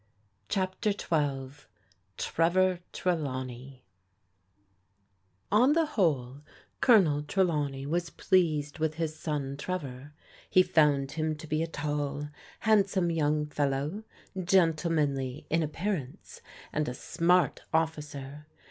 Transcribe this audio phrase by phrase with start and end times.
[0.49, 1.65] CHAPTER XII
[2.17, 3.83] TREVOR TRELAWNEY
[5.51, 6.41] ON the whole
[6.79, 10.13] Colonel Trelawney was pleased with his son Trevor.
[10.49, 12.29] He found him to be a tall,
[12.61, 14.03] handsome young fellow,
[14.43, 16.41] gentlemanly in appearance,
[16.73, 18.47] and a smart officer.